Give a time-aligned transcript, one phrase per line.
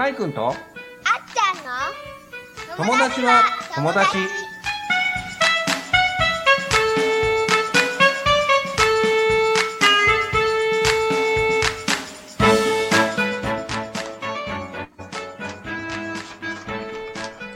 [0.00, 0.48] かいくんと？
[0.48, 2.84] あっちゃんの？
[2.86, 3.42] 友達は
[3.74, 4.16] 友達。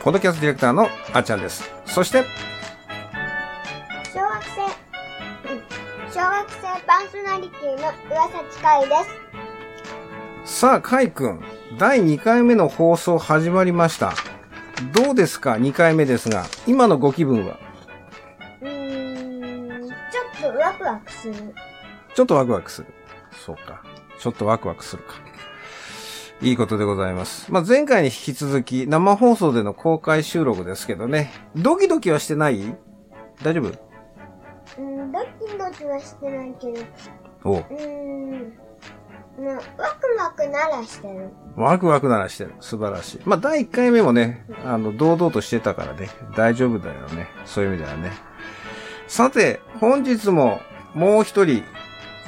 [0.02, 1.70] ポッドキャストディレクターのあっちゃんです。
[1.86, 2.26] そして、
[4.12, 4.60] 小学生、
[5.50, 5.62] うん。
[6.12, 8.96] 小学生パーソナリティの岩崎海で
[10.44, 10.58] す。
[10.60, 11.42] さあ、かいくん、
[11.78, 14.12] 第2回目の放送始まりました。
[14.92, 17.58] どうですか ?2 回目ですが、今のご気分は？
[18.60, 21.34] うーん、ちょっとワクワクする。
[22.14, 22.88] ちょっとワクワクする？
[23.44, 23.82] そうか。
[24.20, 25.14] ちょっとワクワクするか。
[26.42, 27.50] いいことでございます。
[27.50, 31.32] まあ、前回に引き続き生放送での公開収録ですけどね。
[31.56, 32.76] ドキドキはしてない？
[33.42, 33.72] 大丈夫？
[34.78, 36.80] うん、ドキドキはしてないけど、
[37.44, 38.52] おううーん、
[39.38, 39.60] まあ、ワ
[40.00, 41.30] クワクならしてる。
[41.56, 42.54] ワクワクならしてる。
[42.60, 43.20] 素晴らしい。
[43.24, 47.28] まあ、第1回目もね、あの、堂々としてたからね、大丈夫だよね。
[47.44, 48.12] そういう意味ではね。
[49.08, 50.60] さて、本日も
[50.94, 51.62] もう一人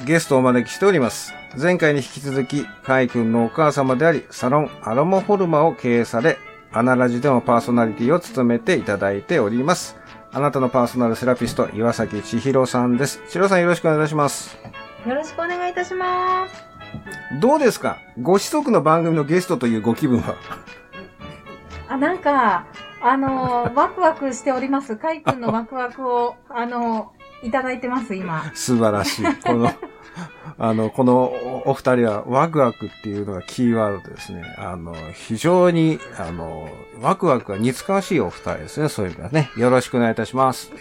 [0.05, 1.33] ゲストをお招きしております。
[1.59, 6.37] 前回に引き続き、カイ君のお母様であり、サロンアロマホルマを経営され、
[6.71, 9.95] アナラジでもパーソナリティを務めていただいております。
[10.31, 13.21] あなたのパーソナルセラピスト、岩崎千尋さんです。
[13.27, 14.57] 千尋さんよろしくお願いします。
[15.07, 16.76] よろしくお願いいたします。
[17.39, 17.97] どうですか？
[18.21, 20.35] ご子息の番組のゲストというご気分は？
[21.89, 22.65] あ、なんか、
[23.01, 24.95] あの、ワクワクしております。
[24.97, 28.51] かいくんのワクワクを、あの、いただいてます、今。
[28.55, 29.25] 素晴らしい。
[29.43, 29.71] この、
[30.57, 34.43] あの、このおお二人はワクワクっていうのがキーワードですね。
[34.57, 36.67] あの、非常に、あの、
[36.99, 38.89] ワクワクが似つかわしいお二人ですね。
[38.89, 39.51] そういう意味ではね。
[39.55, 40.71] よろしくお願いいたします。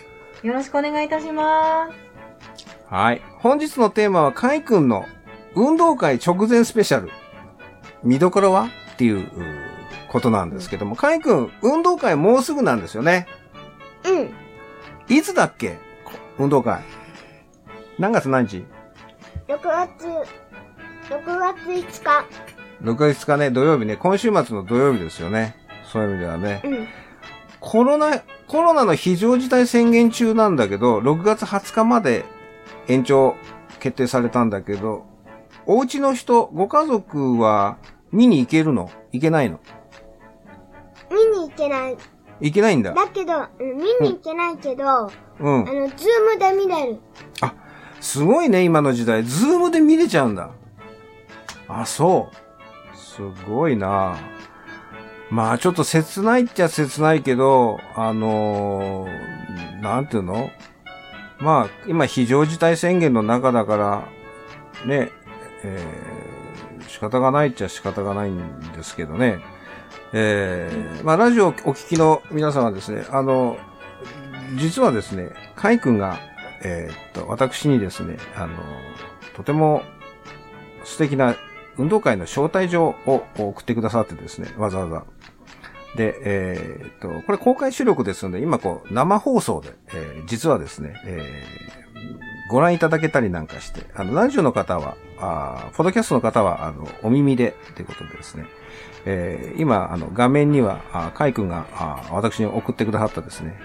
[0.42, 1.92] よろしくお願いいたします。
[2.88, 3.22] はい。
[3.38, 5.04] 本日のテーマは、カイ君の
[5.56, 7.10] 運動会直前スペシャル。
[8.04, 8.68] 見どころは？
[8.92, 9.30] っていうう
[10.08, 13.26] ことなんですけども、カイ君、運動会もうすぐなんですよね。
[14.04, 15.78] うん、いつだっけ？
[16.04, 16.82] こ運動会。
[17.98, 18.64] 何月何日
[19.48, 20.06] ？6月、
[21.08, 22.26] 6月5日。
[22.82, 25.56] 6月5日ね、土曜日ね、今週末の土曜日ですよね。
[25.90, 26.60] そういう意味ではね。
[26.64, 26.88] うん、
[27.60, 32.26] コロナ、コロナの非常事態宣言中なんだけど、6月20日まで
[32.88, 33.34] 延長
[33.80, 35.06] 決定されたんだけど、
[35.66, 37.78] お家の人、ご家族は
[38.12, 38.90] 見に行けるの？
[39.12, 39.60] 行けないの？
[41.10, 41.96] 見に行けない。
[42.40, 42.92] 行けないんだ。
[42.94, 45.10] だけど、うん見に行けないけど、あ
[45.40, 45.64] うん。
[45.64, 45.84] の、ズー
[46.24, 46.98] ムで見れる。
[48.00, 49.24] すごいね、今の時代。
[49.24, 50.50] ズームで見れちゃうんだ。
[51.66, 52.96] あ、そう。
[52.96, 54.16] すごいな
[55.30, 60.50] まあ、ちょっと切ないっちゃ切ないけど、あのーなんていうの？
[61.40, 64.08] まあ、今非常事態宣言の中だから、
[64.86, 65.10] ね、
[65.66, 66.26] えー
[66.88, 69.40] 仕方がないっちゃ仕方がないんですけどね。
[70.12, 73.58] えーまあ、ラジオをお聞きの皆さんはですね、あの、
[74.56, 76.18] 実はですね、カイ君が、
[76.62, 78.54] えーっと、私にですね、あの、
[79.34, 79.82] とても
[80.84, 81.34] 素敵な
[81.76, 85.04] 運動会の招待状を送ってくださってですね、わざわざ。
[85.96, 98.46] で、えーっと、これ公開収録ですので、今こう、生放送で、えー実はですね、えーご覧いただけたりなんかして、あの、ラジオの方は、あポッドキャストの方は、あの、お耳で、ということでですね、
[99.04, 103.58] えー今、あの、画面には、あカイ君が、あ私に送ってくださったですね、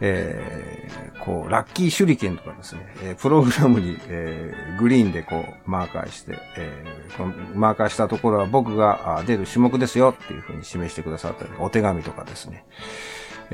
[0.00, 12.64] えーこう、ラッキー手裏剣とかですね、えプログラムに、えーグリーンでこう、マーカーして、えーこのマーカーしたところは僕があ出る種目ですよっていうふうに示してくださったり、お手紙とかですね。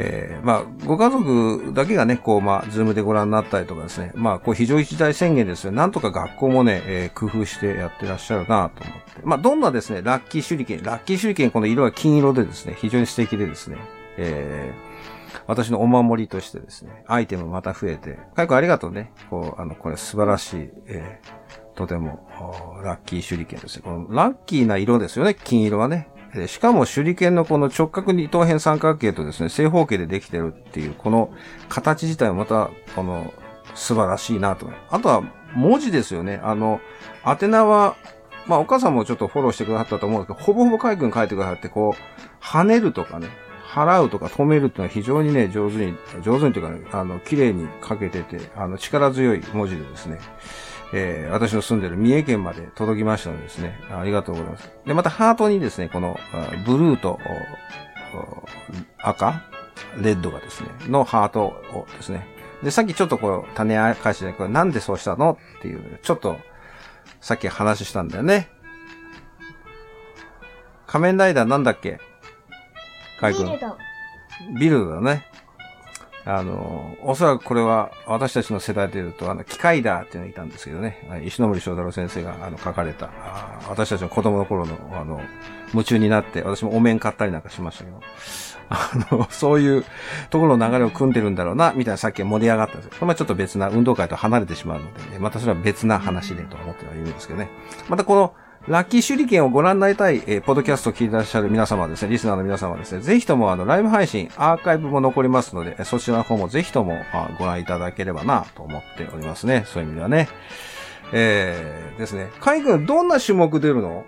[0.01, 5.73] えーまあ、ご家族だけがね、こう、まあ、ズームでご覧になったりとかですね、まあ、こう、非常事態宣言ですよ。
[5.73, 9.21] なんとか学校もね、えー工夫してやってらっしゃるなと思って。
[9.25, 13.77] まあ、どんなですね、ラッキー手裏剣、ラッキー手裏剣、この色は金色でですね、非常に素敵でですね、
[14.19, 15.09] えー
[15.47, 19.13] 私のお守りとしてですね、アイテムまた増えて、かいこありがとうね。
[19.31, 22.29] こう、あの、これ素晴らしい、えーとても、
[22.83, 23.83] ラッキー手裏剣ですね。
[23.85, 26.09] このラッキーな色ですよね、金色はね。
[26.35, 31.33] えしかも手裏剣のこの直角二等辺三角形とですね、正方形でできてるっていう、この
[31.69, 33.33] 形自体もまた、この、
[33.75, 34.71] 素晴らしいなと。
[34.91, 35.23] あとは、
[35.55, 36.41] 文字ですよね。
[36.43, 36.81] あの、
[37.25, 37.97] 宛名は、
[38.47, 43.29] まあ、お母さんもちょっとフォローしてくださったと思うんですけど、ほぼほぼカイ君書いてくださって、こう、跳ねるとかね、
[43.69, 50.19] 払うとか止めるっていうのは非常にね、上手に、上手にというかね、あの、綺麗に書けてて、あの、力強い文字でですね、
[50.93, 54.73] えー私の住んでる三重県まで届きましたのでですね、ありがとうございます。
[54.87, 57.19] で、またハートにですね、この、あブルーと、
[58.99, 59.43] 赤
[60.01, 62.27] レッドがですね、のハートをですね、
[62.63, 66.39] で、さっきちょっとこう、種明かしで、これなんでそうしたのっていう、ちょっと、
[67.21, 68.49] さっき話したんだよね。
[70.87, 72.01] 仮面ライダーなんだっけ？
[73.21, 73.61] カイ君ビル。
[73.61, 73.79] ド。
[74.59, 75.27] ビルドだね。
[76.31, 85.23] あの、おそらくこれは私たちの世代で言うと、あの、機械だっていうのがいたんですけどね、石森章太郎先生があの書かれた、あ私たちの子供の頃の、あの、
[85.73, 88.03] 夢中になって、私もお面買ったりなんかしましたけど、
[88.69, 89.87] あの、そういう
[90.29, 97.49] ところの流れを組んでるんだろうな、みたいなさっき盛り上がったんですけど、まあちょっと別な運動会と離れてしまうので、ね、またそれは別な話でと思ってはいるんですけどね。
[97.89, 98.35] またこの、
[98.69, 109.65] ラッキー手裏剣をご覧になりたい、えーポッドキャストを聞いてらっしゃる皆様はですね、リスナーの皆様はですね、ぜひともあの、ライブ配信、アーカイブも残りますので、えーそちらの方もぜひともあご覧いただければなと思っておりますね。
[109.67, 110.29] そういう意味ではね。
[111.15, 112.29] えー、ですね。
[112.41, 114.05] カイ君、どんな種目出るの？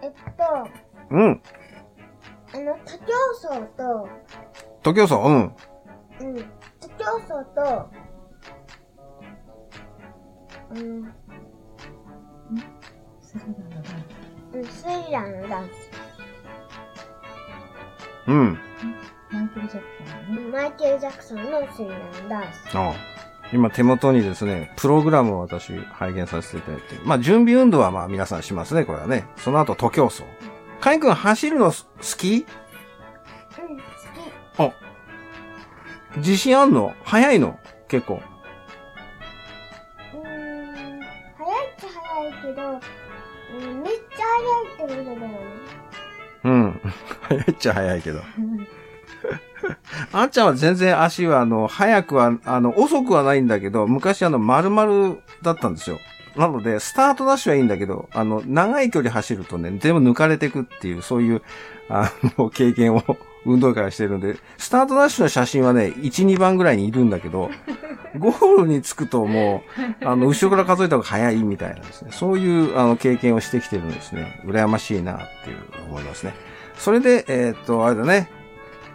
[0.00, 0.68] えっと、
[1.10, 1.42] うん。
[2.54, 3.04] あの、他競
[3.50, 4.08] 争と、
[4.84, 5.32] 徒競走、うん。
[6.20, 6.44] うん、
[6.80, 7.90] 他競争と、
[10.70, 11.12] うん、
[13.38, 13.44] ス
[14.86, 15.70] リラーのダン
[18.26, 18.58] うん
[19.30, 20.50] マイケル・ジャクソンのね。
[20.50, 22.76] マイケル・ジャクソンのスリラーのダンス。
[22.76, 22.94] ああ
[23.50, 26.96] 今手元にですね、プログラムを私拝見させていただいて。
[27.04, 29.26] まあ、準備運動はまあ皆さんしますね、これはね。
[29.36, 30.24] その後、徒競走。
[30.80, 32.46] カイ君走るのす好き？
[34.58, 34.74] うん、好
[36.18, 36.94] 自信あんの？
[37.04, 37.58] 早いの？
[37.88, 38.20] 結構。
[45.00, 45.38] ゃ早いってことだよね。
[46.44, 46.80] うん。
[47.22, 48.22] 早いっちゃ早いけど。
[50.12, 55.98] あんちゃんは全然足は、あの、早くは、あの、遅くはないんだけど、昔あの、丸々だったんですよ。
[56.36, 61.42] なので、スタートダッシュはいいんだけど、あの、長い距離走るとね、全部抜かれてくっていう、そういう、
[61.88, 63.02] あの、経験を
[63.48, 67.50] 運動会はしてるんで、スタートダッシュの写真はね、1、2番ぐらいにいるんだけど、
[68.18, 69.62] ゴールに着くとも
[70.00, 72.10] う、あの、後ろから数えた方が早いみたいなですね。
[72.12, 74.40] そういう、あの、経験をしてきてるんですね。
[74.44, 75.58] 羨ましいなっていう
[75.88, 76.34] 思いますね。
[76.76, 78.30] それで、えーっと、あれだね。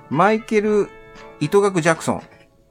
[0.09, 0.89] マイケル・
[1.39, 2.21] 糸学ジャクソン。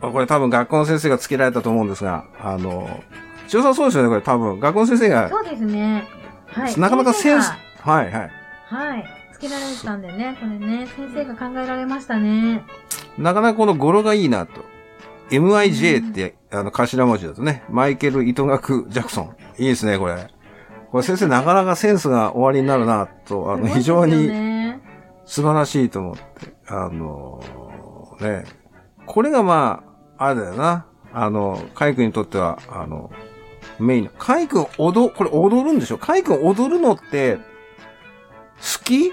[0.01, 3.03] あこれ多分学校の先生が付けられたと思うんですが、あの、
[3.47, 4.59] 千代さんそうですよね、これ多分。
[4.61, 6.05] 学校の先生が、そうですね。
[6.47, 6.81] はい。
[6.81, 7.59] なかなかセンス先、
[7.89, 8.31] はいはい。
[8.67, 9.22] はい。
[9.43, 12.65] つけられてたんでね、これね、先生が考えられましたね。
[13.19, 14.53] なかなかこの語呂がいいなと。
[15.31, 19.37] MIJ って、あの、頭文字だとね、マイケル・糸学ジャクソン。
[19.59, 20.29] いいですね、これ。
[20.93, 24.81] これ先生なかなかセンスが終わりになるなと、あの、非常にね
[25.25, 26.23] 素晴らしいと思って。
[26.69, 27.43] あの
[28.21, 28.45] ね。
[29.07, 29.83] これがま
[30.19, 30.87] あ、あれだよな。
[31.13, 33.11] あの、カイ君にとっては、あの、
[33.81, 34.11] メインの。
[34.17, 35.99] カイ君踊、これ踊るんでしょ？
[35.99, 39.13] カイ君踊るのって、好き？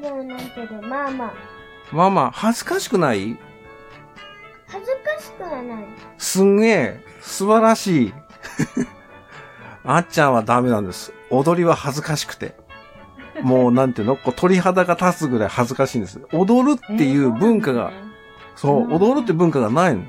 [0.00, 1.32] ではないけど、まあまあ、
[1.92, 3.36] まあまあ、恥ずかしくない？
[4.68, 5.84] 恥ずかしくはない。
[6.18, 8.14] すんげえ、素晴らしい。
[9.84, 11.12] あっちゃんはダメなんです。
[11.30, 12.54] 踊りは恥ずかしくて。
[13.42, 14.16] もう、なんていうの？
[14.16, 16.20] こう鳥肌が立つぐらい恥ずかしいんです。
[16.32, 17.90] 踊るっていう文化が、
[18.56, 20.02] そう、うん踊るって文化がないの。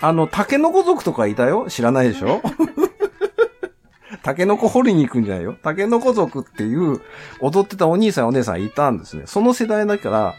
[0.00, 1.66] あの、タケノコ族とかいたよ？
[1.68, 2.42] 知らないでしょ？
[4.22, 5.56] タケノコ掘りに行くんじゃないよ。
[5.62, 7.00] タケノコ族っていう
[7.40, 9.24] 踊ってたお兄さんお姉さんいたんですね。
[9.26, 10.34] その世代だから、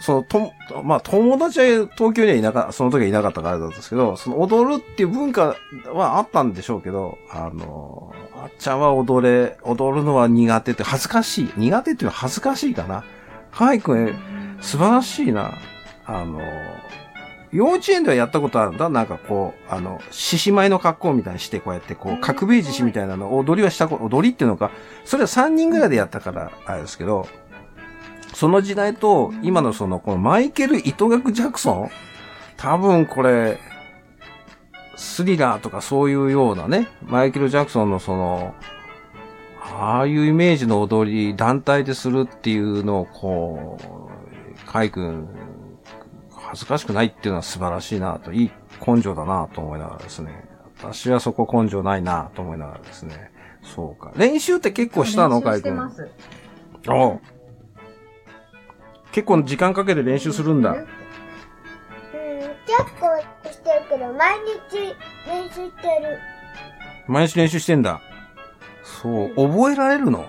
[0.00, 0.52] その、と、
[0.82, 5.56] まあ、友達は東京にはいなか、その時はいなかったからだったんですけど、その踊るっていう文化
[5.92, 11.52] はあったんでしょうけど、あの、あっちゃんは踊れ、踊るのは苦手って恥ずかしい。
[11.56, 13.04] 苦手っていうのは恥ずかしいかな。
[13.52, 14.14] カイ君、
[14.62, 15.52] 素晴らしいな。
[16.06, 16.40] あの、
[17.52, 18.88] 幼稚園ではやったことあるんだ。
[18.88, 22.20] なんかこう、あの、獅子舞の格好みたいにして、こうやって、こう、うん。
[22.20, 24.70] 角兵衛獅子みたいなの、踊りはしたこ、踊りっていうのか、
[25.04, 27.26] それは3人ぐらいでやったから、あれですけど、
[28.34, 31.90] その時代と、今のその、このマイケル・糸学ジャクソン
[32.56, 33.58] 多分これ、
[34.94, 38.54] スリラーとかそういうようなね、マイケル・ジャクソンのその、
[39.80, 45.28] ああいうイメージの踊り、団体でするっていうのを、こう、カイ君、
[46.50, 48.50] 恥ずかしくないっていうのは素晴らしいなと、いい
[48.84, 50.48] 根性だなと思いながらですね。
[50.78, 53.30] 私はそこ根性ないなと思いながらですね。
[53.62, 54.12] そうか。
[54.16, 55.42] 練習って結構したの？
[55.42, 55.76] カイ君。
[55.76, 56.90] 練習してます。
[56.90, 57.20] おう
[59.12, 60.70] 結構時間かけて練習するんだ。
[60.70, 60.88] うん、結
[62.98, 64.38] 構してるけど、毎
[64.70, 64.96] 日
[65.28, 66.18] 練習してる。
[67.06, 68.00] 毎日練習してんだ。
[68.82, 69.34] そう。
[69.36, 70.24] 覚えられるの？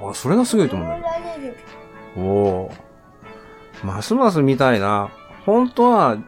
[0.00, 1.02] あ、それがすごいと思うんだよ。
[1.02, 1.56] 覚えられる。
[2.16, 2.72] おお。
[3.82, 5.10] ますます見たいな。
[5.44, 6.18] 本当は、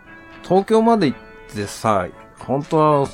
[0.43, 1.19] 東京まで行っ
[1.53, 3.09] てさ、本当は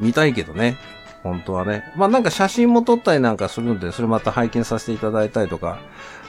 [0.00, 0.76] 見たいけどね。
[1.22, 1.84] 本当はね。
[1.96, 5.80] まあなんか写真も撮ったりなんかするんで、それまた拝見させていただいたりとか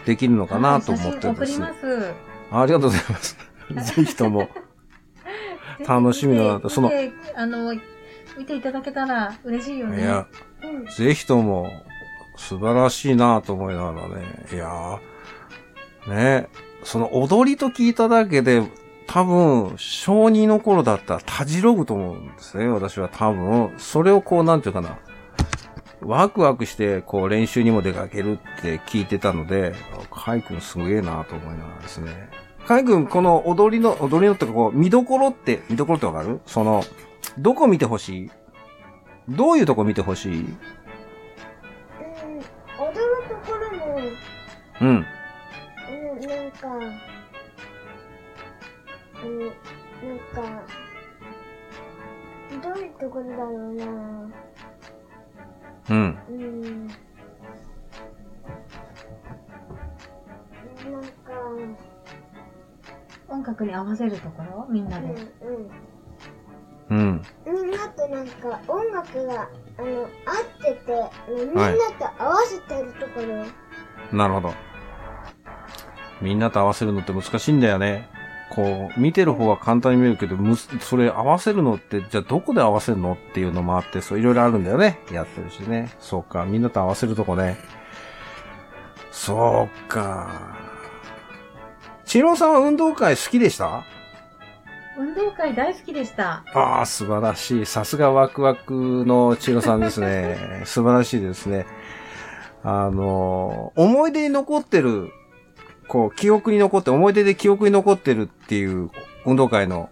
[0.05, 2.13] できるのかなと思ってるんですはい写真送ります。
[2.51, 3.37] ありがとうございます。
[3.95, 4.49] ぜひとも。
[5.87, 7.73] 楽しみだなとそのであの、
[8.37, 10.01] 見ていただけたら嬉しいよね。
[10.01, 10.27] いや、
[10.63, 10.85] うん。
[10.85, 11.71] ぜひとも、
[12.35, 14.45] 素晴らしいなと思いながらね。
[14.51, 16.49] いやーね
[16.83, 18.63] その踊りと聞いただけで、
[19.11, 22.69] 多分、小2の頃だったらたじろぐと思うんですね。
[22.69, 24.99] 私は多分、それをこう、なんていうかな。
[25.99, 29.73] ワクワクして、こう、練習にも出かけるって聞いてたので、
[30.09, 32.29] カイ君すげえなと思いながらですね。
[32.65, 36.39] カイ君、この踊りの、踊りのってか、こう、見どころって、見どころってわかる？
[36.45, 36.81] その、
[37.37, 38.31] どこ見てほしい？
[39.27, 40.37] どういうとこ見てほしい？
[40.37, 40.55] うん、踊る
[43.27, 43.97] ところも、
[44.79, 44.87] うん。
[44.87, 45.05] うん、
[46.21, 46.69] なんか、
[53.21, 53.85] ういうところだろうな
[55.89, 56.17] うん。
[56.29, 56.87] うん。
[56.87, 56.93] な
[60.99, 61.33] んか、
[63.29, 64.67] 音楽に合わせるところ？
[64.69, 65.07] みんなで。
[65.07, 65.15] うん、
[66.89, 66.97] うん。
[66.97, 67.21] うん。
[67.45, 70.07] みんなとなんか、音楽が、あの、合っ
[70.61, 71.63] てて、みんな
[71.99, 73.45] と合わせてるところ。
[74.17, 74.53] なるほど。
[76.21, 78.09] みんなと合わせるのって難しいんだよね。
[78.53, 84.99] こう、見てる方は簡単に見えるけど、むすそれ合わせるのって、じゃあどこで合わせるのっていうのもあって、そういろいろあるんだよね。
[85.11, 85.91] やってるしね。
[85.99, 87.57] そうか、みんなと合わせるとこね。
[89.11, 90.29] そうか。
[92.05, 93.83] チロさんは運動会好きでした？
[94.97, 96.43] 運動会大好きでした。
[96.53, 97.65] ああ、素晴らしい。
[97.65, 100.37] さすがワクワクのチロさんですね。
[100.65, 101.65] 素晴らしいですね。
[102.63, 105.11] あの、思い出に残ってる、
[105.91, 108.89] こう、記憶に残って、思い出で記憶に残ってるっていう
[109.25, 109.89] 運動会の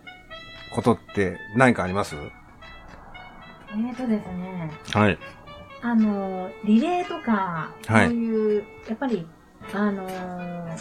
[0.72, 2.16] ことって何かあります？
[2.16, 5.18] えーとですね、はい。
[5.82, 9.28] あの、リレーとか、はいそういう、やっぱり、
[9.74, 10.78] あのー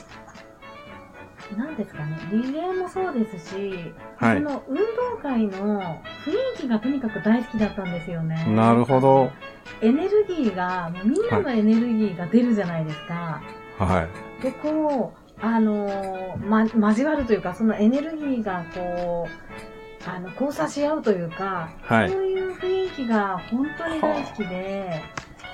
[1.57, 4.85] なんですかね、リレーもそうですし、はいその運動
[5.21, 8.47] 会の雰囲気がとにかく大好きだったんですよね。
[8.55, 9.33] なるほど。
[9.83, 13.43] エネルギーが、もうみんなのエネルギーが出るじゃないですか。
[13.79, 14.28] はい。
[14.43, 22.11] で、こう、あのーま、交わるというか、そのエネルギーがこう、あの、交差し合うというか、はい。
[22.11, 25.03] そういう雰囲気が本当に大好きで、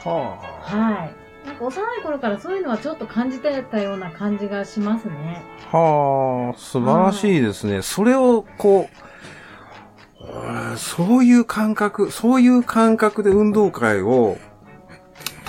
[0.05, 1.47] ははい。
[1.47, 5.43] なんか幼い頃からそういうのはちょっと感じてたような感じがしますね。
[5.73, 5.79] あ。
[5.79, 7.83] はあ、素晴らしいですね。
[7.83, 9.05] それを、こう、
[10.25, 14.39] うんそういう感覚、そういう感覚で運動会を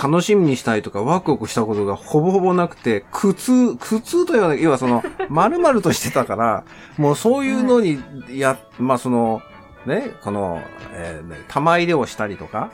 [0.02, 6.64] 楽しみにしたいとかワクワクしたことがほぼほぼなくて、苦痛、苦痛というのは、要はその、 丸々としてたから、
[6.98, 9.42] もうそういうのに、や、まあその、
[9.86, 10.62] ね、この、
[10.94, 12.72] えーね玉入れをしたりとか、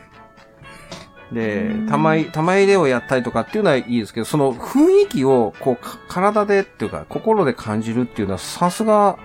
[1.31, 1.87] でう、ん。
[1.87, 9.17] 玉い、玉入れをやったりとかっていうのはいいですけど、その雰囲気を、こう、か体でっていうか、心で感じるっていうのは、さすが、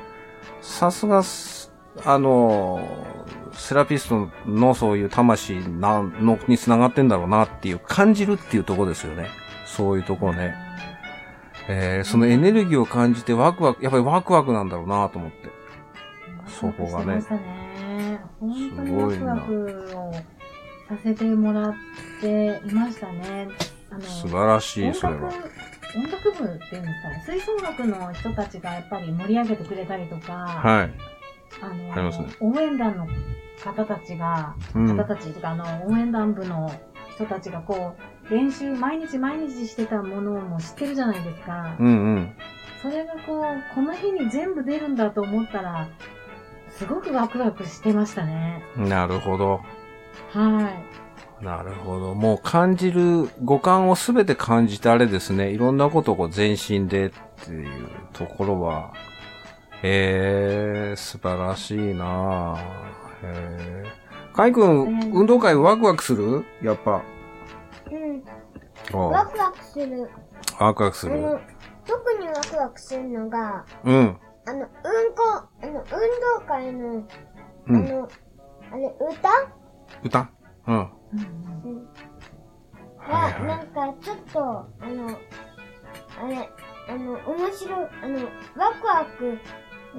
[0.60, 1.72] さすが、す
[2.04, 2.80] あの、
[3.56, 9.28] セラピストのそういう魂なのに繋がってんだろうなっていう、感じるっていうところですよね。
[9.64, 10.54] そういうところね。
[11.68, 15.50] えー、そのエネルギーを感じてワクワク、やっぱりワクワクなんだろうなと思って。
[16.46, 18.20] そこがねね。
[18.40, 20.12] 本当にすごいなワクワクを
[20.88, 21.74] させてもらっ
[22.20, 23.48] ていましたね。
[23.90, 25.32] あの素晴らしい、それは。
[25.96, 27.22] 音楽部っていうんですかね。
[27.26, 31.15] 吹奏楽の人たちがやっぱり盛り上げてくれたりとか、はい。
[31.62, 33.06] あのありますね応援団の
[33.64, 35.04] 方たちが、うん方。
[35.04, 36.70] たちとか、あの、応援団部の
[37.14, 37.96] 人たちがこ
[38.28, 41.76] う、練習毎日毎日してたものも知ってるじゃないですか。
[41.78, 42.36] うんうん。
[42.82, 45.88] それがこう、この日に全部出るんだと思ったら、
[46.70, 48.62] すごくワクワクしてましたね。
[48.76, 49.60] なるほど。
[50.32, 50.70] は
[51.40, 51.44] い。
[51.44, 52.14] なるほど。
[52.14, 55.50] もう感じる、五感をすべて感じてあれですね。
[55.50, 57.10] いろんなことをこう全身でっ
[57.44, 58.92] ていうところは、
[59.82, 62.58] へえ、素晴らしいなぁ。
[62.58, 62.62] へ
[63.22, 63.84] え。
[64.34, 66.44] かいくん、運動会ワクワクする？
[66.62, 67.02] やっぱ。
[67.90, 68.22] うん。
[68.92, 70.10] ワクワクする。
[70.58, 71.38] ワクワクする。
[71.86, 74.18] 特にワクワクするのが、うん。
[74.46, 74.68] あの、うんこ、
[75.62, 75.86] あの、運動
[76.46, 77.04] 会の、
[77.68, 77.76] うん。
[77.76, 78.08] あの、
[78.72, 79.30] あれ、歌？
[80.04, 80.30] 歌？
[80.66, 80.76] うん。
[80.76, 80.88] うん
[81.64, 81.88] うん。
[82.98, 85.08] はなはんか、ちょっと、あの、
[86.20, 86.48] あれ、
[86.88, 88.14] あの、面白い、あの、
[88.56, 89.38] ワクワク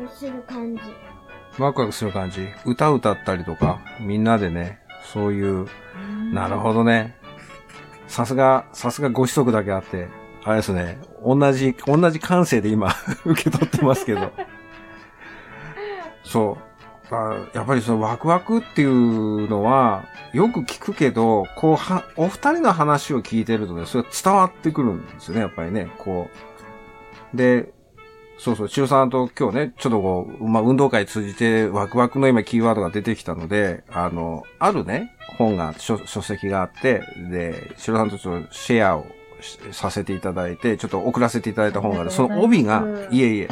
[0.09, 0.81] する感じ。
[0.81, 1.61] い。
[1.61, 2.47] ワクワクする感じ。
[2.65, 4.79] 歌歌ったりとか、みんなでね、
[5.13, 5.67] そういう、
[6.33, 7.15] なるほどね。
[8.07, 10.07] さすが、さすがご子息だけあって、
[10.43, 12.93] あれですね、同じ、同じ感性で今、
[13.25, 14.31] 受け取ってますけど。
[16.23, 16.67] そう。
[17.09, 26.29] あやっぱりそのワクワクっていうのは、よく聞くけど、こうは、お二人の話を聞いてるとね、それ伝わってくるんですよね、やっぱりね、こ
[27.33, 27.37] う。
[27.37, 27.73] で、
[28.37, 37.01] そうそう、中さんと今日ね、ちょっとこう、まあ、運動会通じてワクワクの今キーワードが出てきたので、あの、あるね、本が、書書籍があって、
[37.31, 39.05] で、白さんとちょっとシェアを
[39.41, 42.11] しさせていただいて、ちょっと送らせていただいた本がある。
[42.11, 43.49] その帯がいえいえ、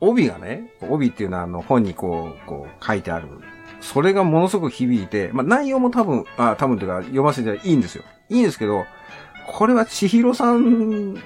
[0.00, 3.28] 帯がね、帯っていうのはあの本にこう、こう書いてある。
[3.80, 8.04] それがものすごく響いて、まあ内容も多分、あ、多分というか読ませていいんですよ。
[8.28, 8.84] いいんですけど、
[9.46, 11.16] これは千尋さん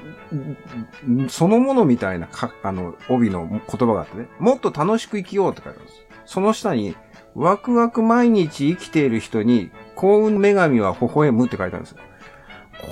[1.29, 6.07] そのものみたいなか、あの、帯の言葉があってね、もっと楽しく生きようって書いてあるんです。
[6.27, 6.97] その下に、
[7.35, 11.99] ワクワク毎日生きている人に幸運女神は微笑むって書いてあるんですよ。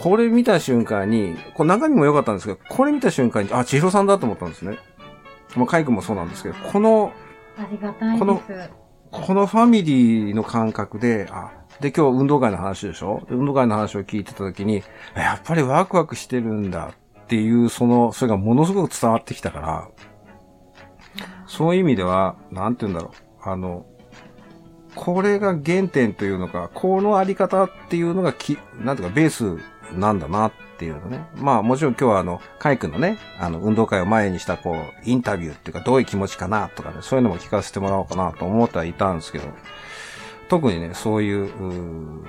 [0.02, 4.78] これ見た瞬間に、これ中身も良かったんですけど、これ見た瞬間に、あ、千尋さんだと思ったんですね。
[5.56, 7.12] まあ、カイ君もそうなんですけど、この、
[7.56, 8.70] ありがたいこのです。
[9.10, 13.22] このファミリーの感覚で、あ、で、今日運動会の話でしょ？
[13.30, 14.82] 運動会の話を聞いてた時に、
[15.14, 16.92] やっぱりワクワクしてるんだ
[17.22, 19.88] っていう、その、それがものすごく伝わってきたから、
[21.46, 23.12] そういう意味では、なんて言うんだろ
[23.44, 23.48] う。
[23.48, 23.86] あの、
[24.94, 29.58] これが原点というのか、このあり方っていうのがき、なんていうか、ベース
[29.96, 31.26] なんだなっていうのね。
[31.36, 34.76] まあもちろん今日はあの、カイ君のね、あの、運動会を前にしたこう、
[35.08, 39.46] インタビューっていうか、どういう気持ちかなとかね、そういうのも聞かせてもらおうかなと思ってはいたんですけど、
[40.48, 42.24] 特にね、そういう、う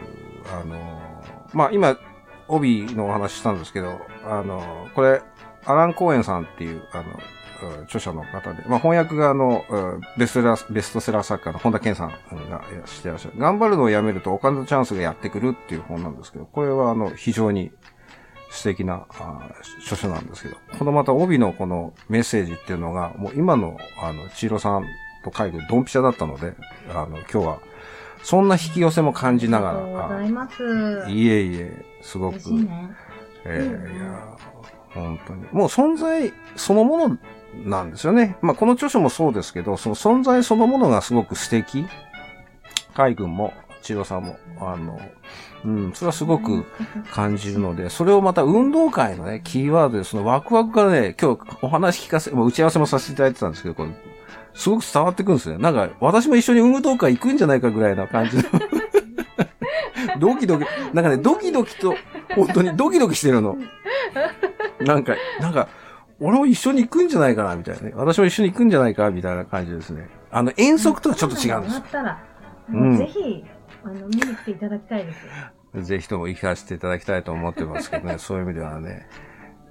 [0.53, 1.23] あの、
[1.53, 1.97] まあ今、
[2.47, 5.21] 帯のお話したんですけど、あの、これ、
[5.65, 7.03] アラン・コーエンさんっていう、あの、
[7.83, 9.65] 著者の方で、まあ、翻訳があの、
[10.17, 12.09] ベストセラー、ベストセラー作家の本田健さん
[12.49, 13.35] がしてらっしゃる。
[13.37, 17.71] 頑張るのをやめるとお金のチャンスがやってくるっていう本なんですけど、これはあの、非常に
[18.49, 19.05] 素敵な
[19.81, 24.85] 著書なんですけど、このまた帯のこのメッセージっていうのが、もう今のあの、千尋さん
[25.23, 26.53] と書いてドンピシャだったので、
[26.89, 27.59] あの、今日は、
[28.23, 31.03] そんな引き寄せも感じながありがとうござら、います。
[31.05, 32.89] あいえいえ、すごくね。
[33.45, 34.59] えーうんいやー
[34.93, 35.43] 本当に。
[35.51, 37.17] もう存在そのもの
[37.63, 38.37] なんですよね。
[38.41, 41.85] まあ、この著書もそうですけど、その存在そのものがすごく素敵。
[42.95, 44.99] 海軍も、千代さんも、あの、
[45.63, 46.65] うん、それはすごく
[47.11, 53.89] 感じるので、それをまた運動会のね、キーワードで、そのワクワクからね、今日お話聞かせ、もう打ち合わせもさせていただいてたんですけど、これ、
[54.59, 55.57] すごく伝わってくるんですね。
[55.57, 58.43] なんか、私も一緒に運動会行くんじゃないかぐらいな感じの。
[60.19, 61.95] ドキドキ、なんかね、ドキドキと、
[62.35, 63.57] 本当にドキドキしてるの。
[64.81, 65.69] なんか、なんか、
[66.19, 67.93] 俺も一緒に行くんじゃないかな、みたいなね。
[67.95, 70.09] 私も一緒に行くんじゃないか、みたいな感じですね。
[70.29, 72.21] あの、遠足とはちょっと違うんですなったら、
[72.73, 73.45] うんぜひ、
[73.85, 75.25] あの、見に来ていただきたいです
[75.77, 75.83] よ。
[75.83, 79.07] ぜひとも行かせていただきたいと思ってますけどね、そういう意味ではね。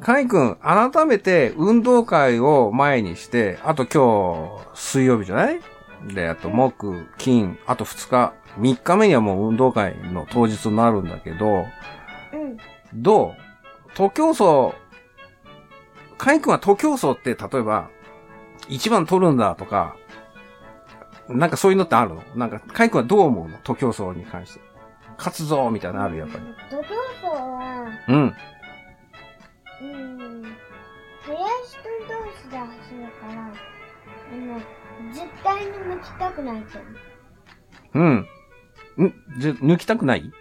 [0.00, 5.60] カイ君、改めて運動会を前にして、あと今日、水曜日じゃない？
[6.14, 11.64] で、あと木、金、あと2日、3日目にはもう運動会の当日になるんだけど、
[12.32, 12.56] うん。
[12.94, 13.92] どう？
[13.94, 14.76] 徒競走、
[16.16, 17.90] カイ君は徒競走って例えば、
[18.68, 19.96] 一番取るんだとか、
[21.28, 22.22] なんかそういうのってあるの？
[22.36, 23.58] なんか、カイ君はどう思うの？
[23.64, 24.60] 徒競走に関して。
[25.18, 26.44] 勝つぞみたいなのあるやっぱり。
[26.70, 26.84] 徒競
[27.20, 28.34] 走は、うん。
[29.80, 30.42] うん。
[31.22, 34.60] 速い人同士で走るから、あの、
[35.12, 36.88] 絶対に抜きたくないと思
[37.94, 37.98] う。
[37.98, 39.06] うん。
[39.06, 39.14] ん？
[39.38, 40.32] じゃ、抜きたくない？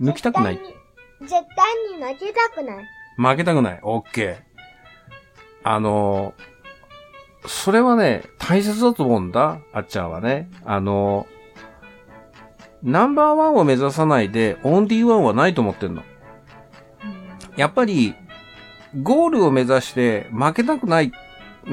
[0.00, 0.56] 抜きたくない？
[0.56, 0.72] 絶対
[1.20, 2.86] に絶対に負けたくない。
[3.16, 3.80] 負けたくない？
[3.82, 4.38] オッケー。
[5.62, 6.50] あのー
[7.46, 9.60] それはね、大切だと思うんだ。
[9.72, 10.50] あっちゃんはね。
[10.64, 16.02] あのーナンバーワンを目指さないで、オンリーワンはないと思ってんの。
[17.56, 18.14] やっぱり、
[19.02, 21.12] ゴールを目指して負けたくない。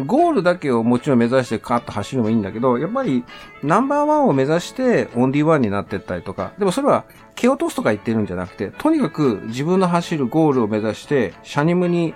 [0.05, 3.23] ゴールだけをもちろん目指してカーッと走るのもいいんだけど、やっぱり
[3.63, 12.13] ナンバーワンを目指してオンリーワンになってったりとか、でもそれは蹴落とすとか言ってるんじゃなくて、とにかく自分の走るゴールを目指して、シャニムに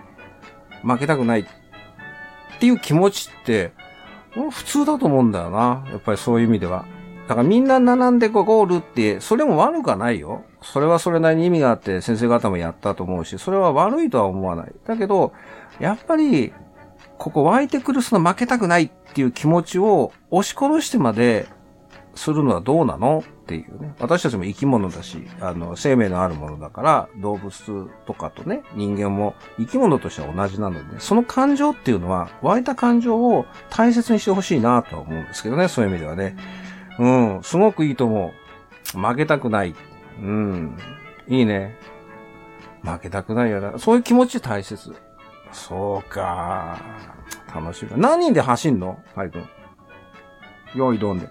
[0.84, 1.46] 負けたくないっ
[2.60, 3.72] ていう気持ちって、
[4.52, 5.86] 普通だと思うんだよな。
[5.92, 6.86] やっぱりそういう意味では。
[7.32, 10.44] だからみんな並んでこうゴールって、それも悪くはないよ。
[10.62, 14.74] それはそれなりに意味があって先生方もやったと思うし、それは悪いとは思わない。
[14.86, 15.32] だけど、
[15.80, 16.52] やっぱり、
[17.18, 21.48] ここ湧いてくるその負けたくないっていう気持ちを押し殺してまで
[22.16, 23.96] するのはどうなのっていうね。
[24.02, 36.36] 私たちも生き物だし、あの、生命のあるものだから、動物とかとね、人間も生き物としては同じなので、その感情っていうのは、湧いた感情を大切にしてほしいなとは思うんですけどね、そういう意味ではね。
[37.02, 38.32] うん、すごくいいと思
[38.96, 39.00] う。
[39.00, 39.74] 負けたくない。
[40.22, 40.78] うん、
[41.28, 41.76] いいね。
[42.84, 43.80] 負けたくないよな。
[43.80, 44.96] そういう気持ち大切。
[45.52, 46.78] そうか。
[47.54, 47.98] 楽しみだ。
[47.98, 49.00] 何人で走んの？
[49.16, 49.44] カイ君。
[50.76, 51.28] 用意どんで。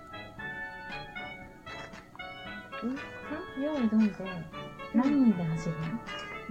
[3.62, 4.14] 用意どんで、
[4.92, 5.74] 何人で走る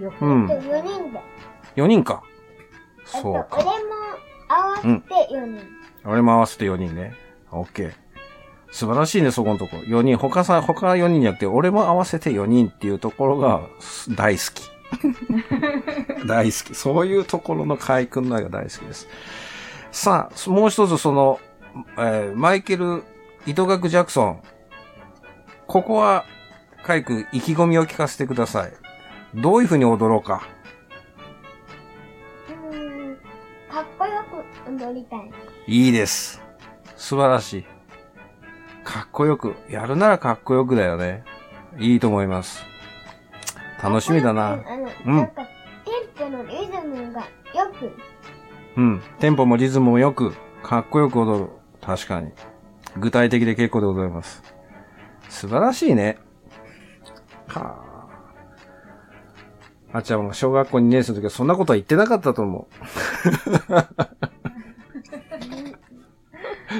[0.00, 0.10] の？
[0.12, 0.26] 横。
[0.26, 1.20] うんで、4人で。
[1.76, 2.22] 4人か。
[3.04, 3.48] そうか。
[3.52, 3.70] 俺も、
[4.48, 4.88] 合わせて
[5.34, 5.60] 4人。
[6.06, 7.14] 俺も合わせて4人ね。
[7.50, 7.92] オッケー。
[8.70, 9.76] 素晴らしいね、そこのとこ。
[9.78, 10.16] 4人。
[10.16, 13.62] 他さ、他4人じゃなくて、俺も合わせて4人っていうところが
[14.10, 14.70] 大好き。
[16.26, 16.74] 大好き。
[16.74, 19.08] そういうところの海君の愛が大好きです。
[19.90, 21.40] さあ、もう一つその、
[21.98, 23.02] えーマイケル・
[23.46, 24.42] 糸学ジャクソン。
[25.66, 26.24] ここは、
[26.84, 28.72] 海君、意気込みを聞かせてください。
[29.34, 30.42] どういう風に踊ろうか。
[32.48, 33.16] うーん、
[33.70, 35.30] かっこよく踊りたい。
[35.66, 36.40] いいです。
[36.96, 37.79] 素晴らしい。
[38.90, 39.54] かっこよく。
[39.68, 41.22] やるならかっこよくだよね。
[41.78, 42.64] いいと思います。
[43.80, 44.54] 楽しみだな。
[44.54, 44.60] うん
[45.06, 45.46] の、なんか、
[45.84, 47.26] テンポのリズムがよ
[47.78, 47.96] く、
[48.76, 49.00] うん。
[49.20, 51.50] テンポもリズムもよく、かっこよく踊る。
[51.80, 52.32] 確かに。
[52.96, 54.42] 具体的で結構でございます。
[55.28, 56.18] 素晴らしいね。
[57.46, 57.84] は
[59.92, 59.98] あ。
[59.98, 62.74] あっちゃんも小学校2年生の時はそんなことは言ってなかったと思う。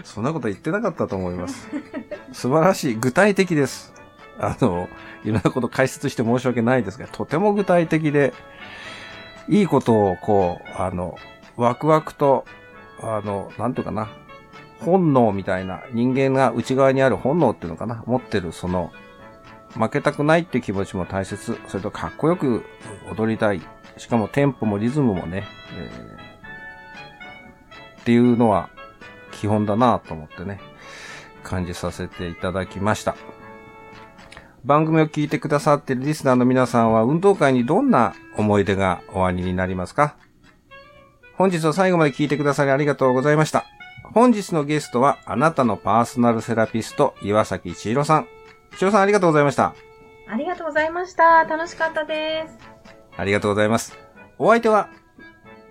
[0.04, 1.68] そんなこと言ってなかったと思います。
[2.32, 2.94] 素晴らしい。
[2.94, 3.92] 具体的です。
[4.38, 4.88] あの、
[5.24, 8.32] いろんなこと解説して申し訳ないですが、とても具体的で、
[9.48, 11.16] いいことをこう、あの、
[11.56, 12.44] ワクワクと、
[13.02, 14.08] あの、なんていうかな、
[14.80, 18.92] 本能みたいな、人間が内側にある本能っていうのかな、持ってるその、
[19.74, 21.58] 負けたくないっていう気持ちも大切。
[21.68, 22.64] それとかっこよく
[23.10, 23.60] 踊りたい。
[23.96, 25.44] しかもテンポもリズムもね、
[25.76, 26.30] えー
[28.00, 28.70] っていうのは
[29.40, 30.60] 基本だなと思ってね、
[31.42, 33.16] 感じさせていただきました。
[34.64, 40.16] 番組を聞いてくださっているリスナーの皆さんは運動会にどんな思い出がおありになりますか？
[41.36, 43.64] 本日は最後まで聞いてくださりありがとうございました。
[44.12, 48.28] 本日のゲストはあなたのパーソナルセラピスト岩崎千尋さん。
[48.72, 49.74] 千尋さんありがとうございました。
[50.28, 51.44] ありがとうございました。
[51.44, 52.58] 楽しかったです。
[53.16, 53.96] ありがとうございます。
[54.38, 54.90] お相手は、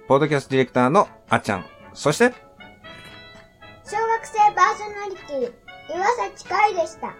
[0.07, 1.65] ポッドキャストディレクターのあっちゃん。
[1.93, 2.33] そして、
[4.59, 7.15] パーソナリティ、岩崎海でした。